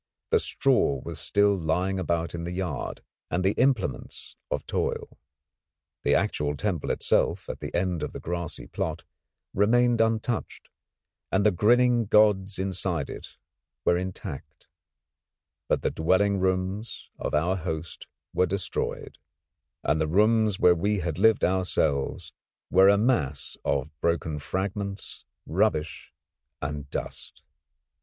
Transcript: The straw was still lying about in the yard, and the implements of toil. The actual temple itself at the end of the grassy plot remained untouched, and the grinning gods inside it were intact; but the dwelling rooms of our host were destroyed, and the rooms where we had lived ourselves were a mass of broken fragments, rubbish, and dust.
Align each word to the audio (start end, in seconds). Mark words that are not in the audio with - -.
The 0.31 0.39
straw 0.39 0.99
was 1.03 1.19
still 1.19 1.55
lying 1.55 1.99
about 1.99 2.33
in 2.33 2.43
the 2.43 2.51
yard, 2.51 3.03
and 3.29 3.43
the 3.45 3.51
implements 3.51 4.35
of 4.49 4.65
toil. 4.65 5.19
The 6.01 6.15
actual 6.15 6.57
temple 6.57 6.89
itself 6.89 7.47
at 7.47 7.59
the 7.59 7.71
end 7.75 8.01
of 8.01 8.11
the 8.11 8.19
grassy 8.19 8.65
plot 8.65 9.03
remained 9.53 10.01
untouched, 10.01 10.69
and 11.31 11.45
the 11.45 11.51
grinning 11.51 12.05
gods 12.07 12.57
inside 12.57 13.11
it 13.11 13.37
were 13.85 13.95
intact; 13.95 14.65
but 15.67 15.83
the 15.83 15.91
dwelling 15.91 16.39
rooms 16.39 17.11
of 17.19 17.35
our 17.35 17.57
host 17.57 18.07
were 18.33 18.47
destroyed, 18.47 19.19
and 19.83 20.01
the 20.01 20.07
rooms 20.07 20.59
where 20.59 20.73
we 20.73 21.01
had 21.01 21.19
lived 21.19 21.45
ourselves 21.45 22.33
were 22.71 22.89
a 22.89 22.97
mass 22.97 23.55
of 23.63 23.91
broken 24.01 24.39
fragments, 24.39 25.25
rubbish, 25.45 26.11
and 26.59 26.89
dust. 26.89 27.43